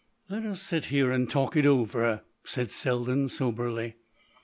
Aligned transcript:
"Let 0.31 0.47
us 0.47 0.63
sit 0.63 0.85
here 0.85 1.11
and 1.11 1.29
talk 1.29 1.55
it 1.55 1.63
over," 1.67 2.23
said 2.43 2.71
Selden 2.71 3.27
soberly. 3.27 3.97